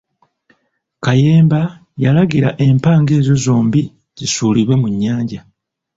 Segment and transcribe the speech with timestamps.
[1.03, 1.61] Kayemba
[2.03, 3.81] yalagira empanga ezo zombi
[4.17, 5.39] zisuulibwe mu nnyanja.